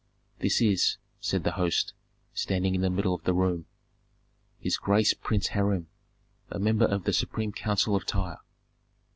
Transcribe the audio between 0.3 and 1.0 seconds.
"This is,"